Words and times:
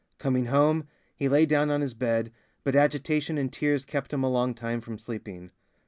Coming 0.17 0.45
home, 0.47 0.87
he 1.15 1.29
lay 1.29 1.45
down 1.45 1.69
on 1.69 1.81
his 1.81 1.93
bed, 1.93 2.31
but 2.63 2.75
agitation 2.75 3.37
and 3.37 3.53
tears 3.53 3.85
kept 3.85 4.11
him 4.11 4.23
a 4.23 4.31
long 4.31 4.55
time 4.55 4.81
from 4.81 4.97
sleeping... 4.97 5.51